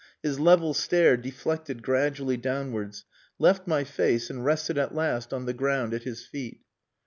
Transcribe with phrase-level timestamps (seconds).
[0.23, 3.05] His level stare deflected gradually downwards,
[3.37, 6.61] left my face, and rested at last on the ground at his feet.